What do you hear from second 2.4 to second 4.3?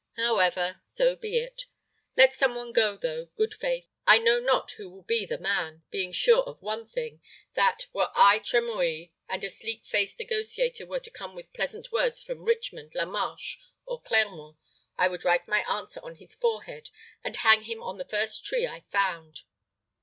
one go, though, good faith, I